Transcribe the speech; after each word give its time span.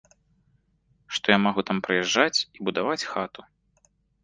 Што 1.17 1.27
я 1.35 1.37
магу 1.45 1.61
там 1.69 1.77
прыязджаць 1.89 2.39
і 2.55 2.59
будаваць 2.71 2.99
хату. 3.13 3.41